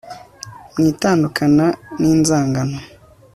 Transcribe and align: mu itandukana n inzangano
mu 0.73 0.81
itandukana 0.91 1.65
n 1.99 2.01
inzangano 2.11 2.77